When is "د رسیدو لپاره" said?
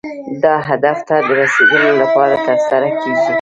1.27-2.35